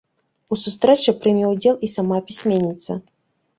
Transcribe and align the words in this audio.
У 0.55 0.57
сустрэчы 0.61 1.13
прыме 1.21 1.45
ўдзел 1.53 1.75
і 1.89 1.91
сама 1.99 2.17
пісьменніца. 2.33 3.01